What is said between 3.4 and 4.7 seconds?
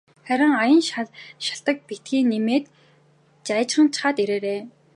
жайжганачхаад ирээрэй.